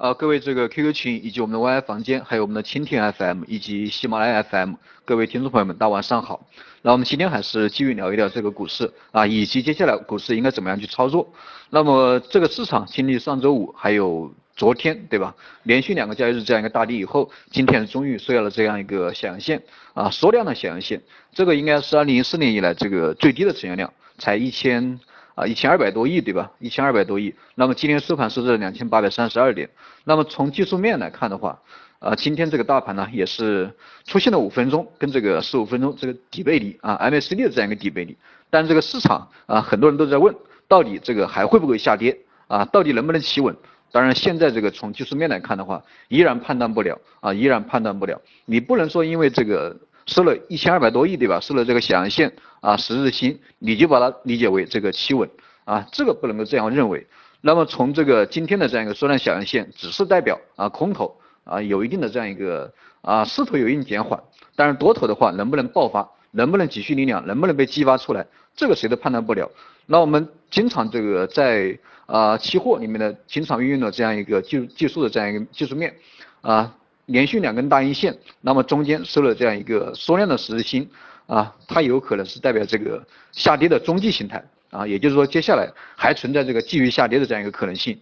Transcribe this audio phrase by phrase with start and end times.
[0.00, 4.72] 啊，各位这个 QQ 群以及我们的 YY 房间，还有我们的蜻蜓 FM 以及喜马拉雅 FM，
[5.04, 6.46] 各位听众朋友们，大晚上好。
[6.80, 11.30] 那我们今天还是继续聊一聊这个股市啊，以及接下来股市应该怎么样去操作。
[11.68, 15.34] 那么这个市场经历上周五还有昨天，对吧？
[15.64, 19.62] 连续两个交易日这样一个大跌以后，今天终于收下了这样一个小阳线
[19.92, 21.02] 啊，缩量的小阳线。
[21.34, 24.98] 这个应该是二零一四年以来这个最低的成交量，才一千。
[25.40, 26.52] 啊，一千二百多亿，对吧？
[26.58, 27.34] 一千二百多亿。
[27.54, 29.66] 那么今天收盘收在两千八百三十二点。
[30.04, 31.58] 那么从技术面来看的话，
[31.98, 33.72] 啊，今天这个大盘呢也是
[34.04, 38.14] 出现了五分钟跟这个十五分钟这个底背离啊，MACD 的这样一个底背离。
[38.50, 40.34] 但是这个市场啊，很多人都在问，
[40.68, 42.14] 到底这个还会不会下跌
[42.46, 42.62] 啊？
[42.66, 43.56] 到底能不能企稳？
[43.90, 48.20] 当然现在这个从技术面来看的话，依然判断不了啊，依然判断不了。
[48.44, 49.74] 你不能说因为这个。
[50.10, 51.38] 收了一千二百多亿，对吧？
[51.38, 55.30] 收了这个小阳线啊，十日新，你就把它理解为这个企稳
[55.64, 57.06] 啊，这个不能够这样认为。
[57.40, 64.20] 那么从这个今天的这样一个缩量小阳线，只是代表啊空头啊有一定的这样一个啊势头有一定减缓，
[64.56, 69.48] 但是多头的话能不能爆发，能不能积蓄力量，能不能被激发出来，这个谁都判断不了。
[69.86, 75.94] 那我们经常这个在啊期货里面的经常运用的这样一个技技术的这样一个技术面
[76.40, 76.74] 啊。
[77.06, 80.88] 连续两根大阴线，那么中间收了这样一个缩量的十字星
[81.26, 87.98] 啊，它有可能是代表这个下跌的中继形态啊，也就是说接下来还存在这个继续下跌的这样一个可能性。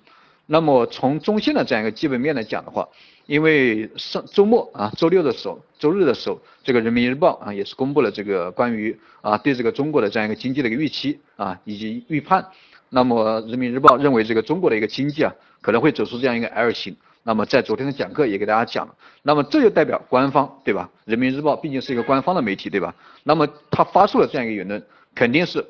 [0.51, 2.89] 那么从中线的这样一个基本面来讲的话，
[3.27, 12.47] 因为上周末啊，周六的时候，周日的时候，这个人民日报啊也是公布了这个关于啊对这个中国的这样一个经济的一个预期啊以及预判。
[12.89, 16.97] 那么人民日报认为这个中国的一个经济啊可能会走出这样一个 L 型。
[17.23, 20.89] 那么在昨天的讲课也给大家讲了，那么这就代表官方对吧？
[21.05, 22.95] 人民日报毕竟是一个官方的媒体对吧？
[23.25, 24.83] 那么他发出了这样一个言论，
[25.15, 25.65] 肯定是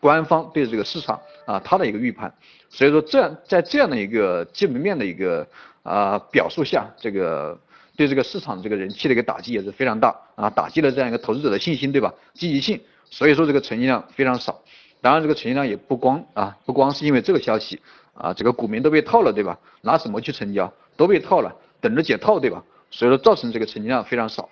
[0.00, 2.32] 官方对这个市场啊他的一个预判。
[2.70, 5.46] 所以说这样在这样的一个基本面的一个
[5.82, 7.58] 啊表述下，这个
[7.94, 12.12] 对这个市场这个人气的一个打击也是非常大啊，打击了这样一个投资者的信心对吧？
[12.32, 12.80] 积极性。
[13.10, 14.62] 所以说这个成交量非常少。
[15.02, 17.78] 当然这个成交量也不光啊不光是因为这个消息
[18.14, 19.58] 啊，这个股民都被套了对吧？
[19.80, 20.72] 拿什么去成交？
[20.96, 22.62] 都被套了，等着解套，对吧？
[22.90, 24.48] 所以说造成这个成交量非常少。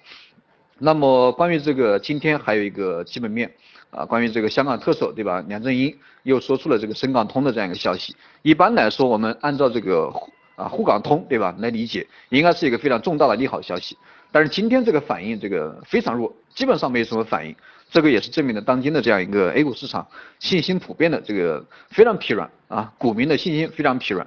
[0.78, 3.52] 那么关于这个今天还有一个基本面
[3.90, 5.44] 啊，关于这个香港特首，对吧？
[5.46, 8.16] 梁振英又说出了这个深港通的这样一个消息。
[8.40, 10.10] 一般来说，我们按照这个
[10.56, 11.54] 啊沪港通，对吧？
[11.58, 13.98] 来理解，应该是一个非常重大的利好消息。
[14.32, 17.54] 但是今天这个反应这个非常弱，基本上没有什么反应。
[17.90, 20.06] 这个也是证明了当今的这样一个 A 股市场
[20.38, 24.24] 信心普遍的这个非常疲软啊，股民的信心非常疲软。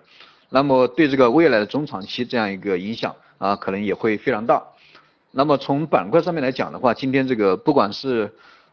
[0.49, 4.61] 那么对这个未来的中长期这样一个影响啊，可能也会非常大。
[5.31, 8.29] 那么从板块上面来讲的话，今天这个不管是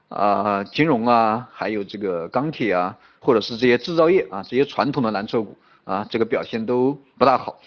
[0.08, 7.60] 啊金融啊，还有这个钢铁啊，或者是这些制造业啊，这些传统的蓝筹股啊，这个表现都不大好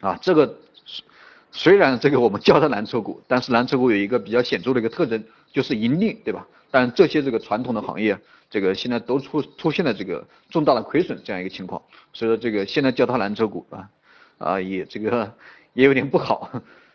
[0.00, 0.18] 啊。
[0.20, 0.54] 这个
[1.52, 5.22] 虽然这个我们叫它蓝筹股，但是蓝筹股有一个比较显著的一个特征，
[5.52, 6.46] 就是盈利，对吧？
[6.70, 8.18] 但这些这个传统的行业，
[8.48, 13.88] 这个现在都出出现了这个重大的亏损这样一个情况，所以说这个现在叫它蓝筹股啊，
[14.38, 15.32] 啊也这个
[15.72, 16.48] 也有点不好。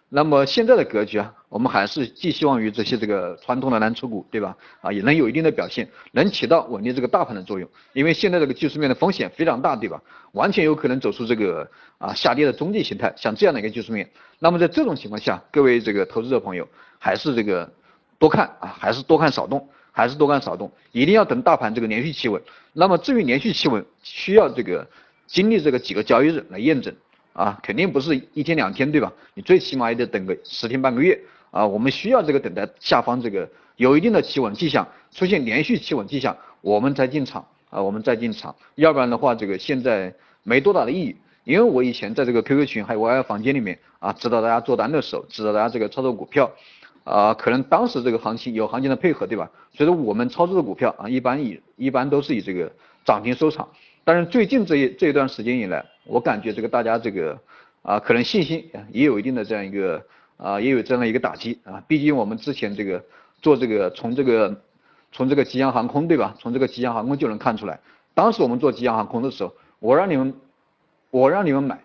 [0.10, 4.56] 那么现在的格局啊，我们还是寄希望于这些这个传统的蓝筹股，对吧？
[4.82, 7.68] 啊也能有一定的表现，能起到稳定这个大盘的作用。
[7.94, 10.02] 因为现在这个技术面的风险非常大，对吧？
[10.34, 14.10] 完全有可能走出这个啊下跌的中继形态，像这样的一个技术面。
[14.40, 16.68] 那么在这种情况下，各位这个投资者朋友
[17.00, 17.72] 还是这个。
[18.18, 22.42] 多看啊，还是多看少动，还是多看少动，一定要等大盘这个连续企稳。
[22.72, 24.88] 那么至于连续企稳，需要这个
[25.28, 26.96] 经历这个几个交易日来验证
[27.36, 29.12] 啊，肯定不是一天两天，对吧？
[29.34, 31.20] 你最起码也得等个十天半个月
[31.52, 31.68] 啊。
[31.68, 38.56] 我们需要这个等待下方这个有一定的企稳迹象，出现连续企稳迹象，我们再进场啊，我们再进场。
[38.76, 40.14] 要不然的话，这个现在
[40.44, 41.14] 没多大的意义。
[41.44, 46.50] 因为我以前在这个 QQ 群还有 YY 房间里面啊，指导大家做单的时候，指导大家这个操作股票。
[47.04, 49.48] 啊，可能当时这个行情有行情的配合，对吧？
[49.72, 52.72] 所以说我们操作的股票啊，一般以一般都是以这个
[53.04, 53.68] 涨停收场。
[54.08, 57.38] 但是最近这一这一段时间以来，我感觉这个大家这个
[57.82, 60.02] 啊，可能信心也有一定的这样一个
[60.38, 61.84] 啊，也有这样的一个打击啊。
[61.88, 63.04] 毕竟我们之前这个
[63.42, 64.62] 做这个从这个
[65.12, 66.36] 从这个吉祥航空，对吧？
[66.40, 67.80] 从这个吉祥航空就能看出来，
[68.14, 70.32] 当时我们做吉祥航空的时候，我让你们
[71.10, 71.80] 我让你们买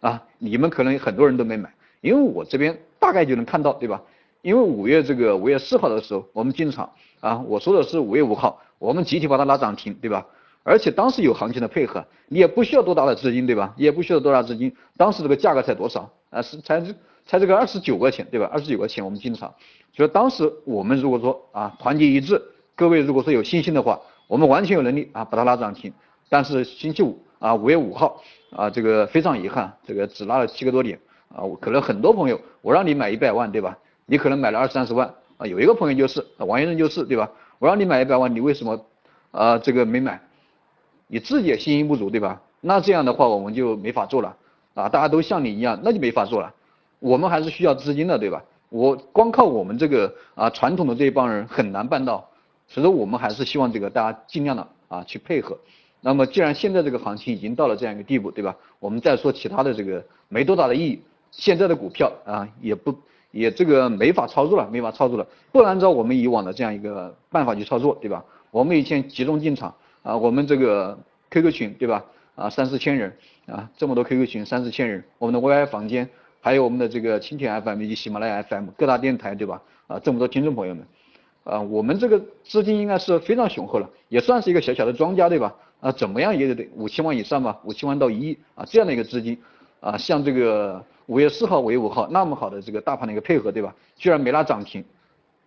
[0.00, 1.70] 啊，你们可能很多人都没买，
[2.00, 4.00] 因为我这边大概就能看到，对吧？
[4.40, 6.90] 因为五月这个五月四号的时候我们进场
[7.20, 10.24] 啊，我说的是五月五号，我们集体把它拉涨停，对吧？
[10.68, 13.72] 而且当时有行情的配合，你也不需要多大的资金，对吧？
[13.76, 16.42] 也不需要多大资金，当时这个价格才多少啊？
[16.42, 16.82] 是才
[17.24, 18.50] 才这个二十九块钱，对吧？
[18.52, 19.54] 二十九块钱我们进场，
[19.94, 22.42] 所以当时我们如果说啊团结一致，
[22.74, 25.92] 各位如果说有信心的话，我们完全有能力啊把它拉涨停。
[26.28, 28.20] 但是星期五啊五月五号
[28.50, 30.98] 啊，这个非常遗憾，这个只拉了七个多点
[31.28, 33.78] 啊，可能很多朋友我让你买一百万对吧？
[34.06, 37.30] 你可能买了二三十万啊，有一个朋友就是王先生就是对吧？
[37.60, 38.84] 我让你买一百万，你为什么
[39.30, 40.20] 啊这个没买？
[41.08, 42.40] 你自己也信心不足对吧？
[42.60, 44.36] 那这样的话我们就没法做了
[44.74, 46.52] 啊，大家都像你一样，那就没法做了。
[46.98, 48.42] 我们还是需要资金的对吧？
[48.68, 52.28] 我光靠我们这个啊传统的这一帮人很难办到，
[52.66, 55.56] 所以说我们还是希望这个大家尽量的啊去配合。
[56.00, 58.56] 那么既然现在这个行情已经到了这样一个地步，对吧？
[58.80, 61.00] 我们再说其他的这个没多大的意义。
[61.30, 62.94] 现在的股票啊也不
[63.30, 65.26] 也这个没法操作了，没法操作了。
[65.52, 68.24] 不按照我们以往的这样一个办法去操作，对吧？
[68.50, 69.74] 我们以前集中进场
[70.06, 70.96] 啊，我们这个
[71.30, 72.04] QQ 群，对吧？
[72.36, 73.12] 啊三四千人
[73.46, 76.08] 啊，这么多 QQ 群三四千人，我们的 YY 房间。
[76.38, 79.60] 还有我们的这个蜻蜓 FM 以及喜马拉雅 FM 各大电台，对吧？
[79.88, 80.86] 啊，这么多听众朋友们，
[81.42, 85.52] 啊，我们这个资金应该是非常雄厚了，也算是一个小小的庄家，对吧？
[85.80, 89.36] 啊，怎么样也得五千万以上吧，五千万到一亿啊，这样的一个资金，
[89.80, 93.74] 啊，像这个五月四号、五月五号那么好的这个大盘的一个配合，对吧？
[93.96, 94.84] 居然没拉涨停，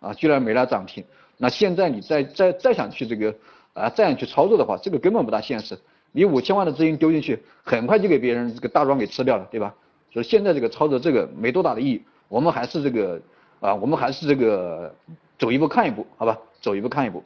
[0.01, 1.01] 啊，居然没拉涨停，
[1.37, 3.33] 那现在你再再再想去这个
[3.73, 5.77] 啊，这样去操作的话，这个根本不大现实。
[6.11, 9.73] 你五千万的资金丢进去，很快就给别人这个大庄给吃掉了，对吧？
[10.11, 13.21] 所以现在这个操作这个没多大的意义，我们还是这个
[13.59, 14.91] 啊，我们还是这个
[15.37, 17.23] 走一步看一步，好吧，走一步看一步。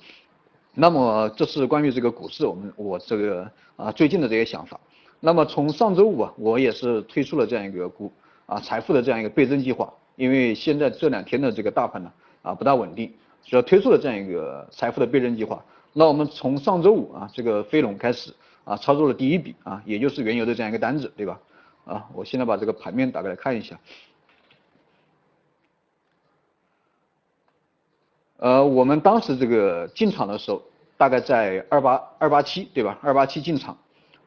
[0.73, 4.77] 那么这是关于这个股市，我们我这个啊最近的这些想法。
[5.21, 8.11] 那么从上周五啊，我也是推出了这样一个股
[8.45, 12.11] 啊财富的这样一个倍增计划，因为现在这两天的这个大盘呢
[12.41, 13.09] 啊不大稳定，
[13.43, 15.63] 所以推出了这样一个财富的倍增计划。
[15.93, 21.39] 那我们从上周五啊这个飞龙开始啊操作了第一笔啊，也就是原油的这样一个单子，对吧？
[21.85, 23.79] 啊，我现在把这个盘面打开来看一下。
[28.37, 30.61] 呃，我们当时这个进场的时候，
[30.97, 32.97] 大概在二八二八七，对吧？
[33.01, 33.77] 二八七进场，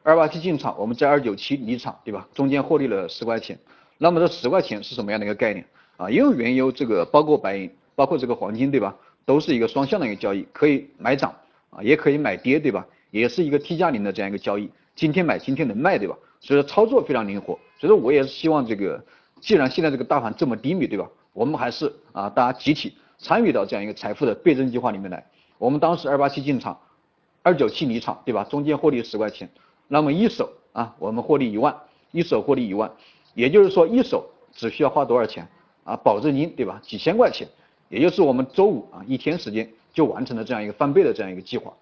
[0.03, 2.27] 二八七进场，我们在二九七离场，对吧？
[2.33, 3.59] 中间获利了十块钱。
[3.97, 5.65] 那么这十块钱是什么样的一个概念
[5.97, 6.09] 啊？
[6.09, 8.95] 因为原油这个包括白银，包括这个黄金，对吧？
[9.25, 11.35] 都是一个双向的一个交易，可以买涨
[11.69, 12.85] 啊，也可以买跌，对吧？
[13.11, 16.17] 也是一个 T 加零的这样一个交易，今天买今天能卖，对吧？
[16.39, 19.03] 所以说操作非常灵活，所以说我也是希望这个，
[19.41, 21.09] 既然现在这个大盘这么低迷，对吧？
[21.33, 25.25] 我们还是啊，大家集体参与到这样一个财富的倍增计划里面来。
[25.57, 26.79] 我们当时二八七进场，
[27.43, 28.43] 二九七离场，对吧？
[28.43, 29.49] 中间获利十块钱，
[29.87, 31.75] 那么一手啊，我们获利一万，
[32.11, 32.91] 一手获利一万，
[33.33, 35.47] 也就是说一手只需要花多少钱
[35.83, 35.95] 啊？
[35.95, 36.79] 保证金对吧？
[36.83, 37.47] 几千块钱，
[37.89, 41.73] 也就是我们周五啊一天时间就完成了这样一个翻倍的这样一个计划。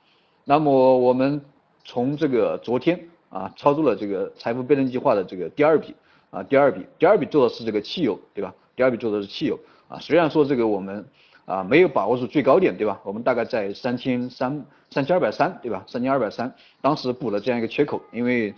[0.46, 1.42] 那么我们
[1.84, 2.98] 从这个昨天。
[3.30, 5.94] 啊，操作了这个财富倍增计划的这个第二笔
[6.30, 8.54] 啊，第二笔，第二笔做的是这个汽油，对吧？
[8.78, 9.60] 第二笔做的是汽油
[9.90, 11.06] 啊，虽然说这个我们
[11.44, 12.98] 啊没有把握住最高点，对吧？
[13.04, 15.84] 我们大概在三千三三千二百三，对吧？
[15.86, 18.54] 三千二百三，当时补了这样一个缺口，因为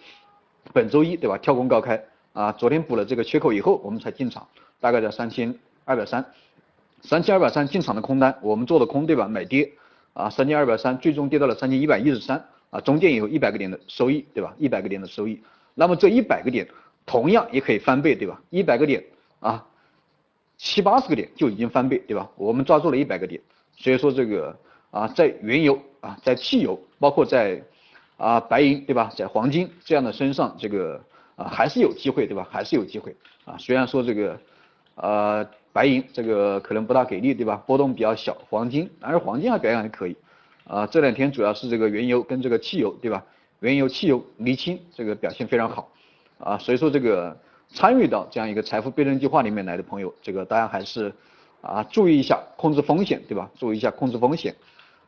[0.74, 1.36] 本周一对吧？
[1.39, 2.00] 跳空高开
[2.33, 4.48] 啊，昨天补了这个缺口以后，我们才进场，
[4.80, 6.24] 大概在三千二百三，
[7.02, 9.28] 三千二百三进场的空单，我们做的空对吧？
[9.28, 9.72] 买跌
[10.14, 12.44] 啊，三千二百三最终跌到了三千一百一十三。
[12.70, 14.54] 啊，中间也有一百个点的收益，对吧？
[14.58, 15.42] 一百个点的收益，
[15.74, 16.68] 那么这一百个点
[17.06, 18.42] 同样也可以翻倍，对吧？
[18.50, 19.02] 一百个点
[19.40, 19.66] 啊，
[20.58, 22.30] 七八十个点就已经翻倍，对吧？
[22.36, 23.40] 我们抓住了一百个点，
[23.78, 24.54] 所以说这个
[24.92, 27.64] 啊，在原油啊，在汽油，包括在
[28.18, 29.10] 啊白银，对吧？
[29.16, 31.02] 在黄金这样的身上，这个
[31.38, 32.46] 啊还是有机会，对吧？
[32.52, 33.16] 还是有机会
[33.46, 34.38] 啊，虽然说这个
[34.98, 37.64] 呃白银这个可能不大给力，对吧？
[37.66, 40.16] 波动比较小，黄金，但是黄金还表现还可以。
[40.66, 43.24] 啊，这两天主要是这个原油跟这个汽油，对吧？
[43.62, 45.90] 原油、汽油、沥青这个表现非常好，
[46.40, 47.36] 啊，所以说这个
[47.69, 51.14] 参与到这样一个财富倍增计划里面来的朋友，这个大家还是
[51.62, 53.50] 啊注意一下控制风险，对吧？
[53.57, 54.54] 注意一下控制风险，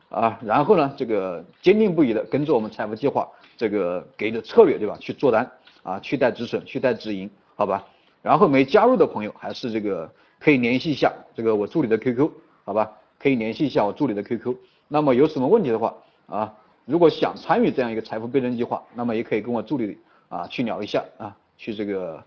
[0.08, 4.96] 啊，然后呢，这个坚定不移的跟着我们财富计划这个给的策略，对吧？
[4.98, 5.50] 去做单，
[5.82, 7.86] 啊，去带止损，去带止盈，好吧？
[8.22, 12.30] 然后没加入的朋友还是这个可以联系一下这个我助理的 QQ，
[12.64, 12.90] 好吧？
[13.18, 14.56] 可以联系一下我助理的 QQ。
[14.88, 15.94] 那么有什么问题的话
[16.26, 16.54] 啊，
[16.86, 19.98] 如果想参与这样一个财富倍增计划，那么也可以跟我助理
[20.28, 22.22] 啊去聊一下啊，去这个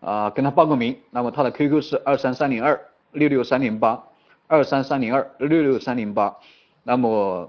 [0.00, 0.96] 啊跟他报个名。
[1.10, 2.80] 那么他的 QQ 是二三三零二
[3.12, 4.02] 六六三零八
[4.46, 6.36] 二三三零二六六三零八。
[6.82, 7.48] 那么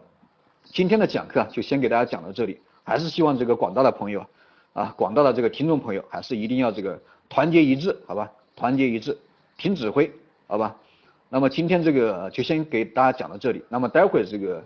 [0.64, 4.26] 今天的讲课就先给大家讲到这里，还是希望这个广大的朋友
[4.74, 8.32] 啊，广大的这个听众朋友还是一定要这个团结一致，好吧？
[8.56, 9.18] 团结一致，
[9.58, 10.12] 听指挥，
[10.48, 10.76] 好吧？
[11.30, 13.64] 那么今天这个就先给大家讲到这里。
[13.70, 14.64] 那么待会儿这个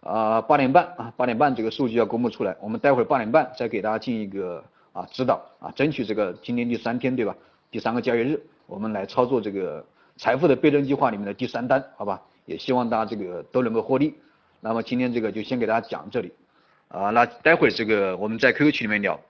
[0.00, 7.36] 啊八点半啊八点半这个数据要公布出来，我们待会儿八点半再给大家进一个啊指导啊，争取这个今天第三天对吧？
[7.70, 9.84] 第三个交易日我们来操作这个
[10.16, 12.22] 财富的倍增计划里面的第三单，好吧？
[12.46, 14.14] 也希望大家这个都能够获利。
[14.60, 16.32] 那么今天这个就先给大家讲这里
[16.88, 19.20] 啊，那待会儿这个我们在 QQ 群里面聊。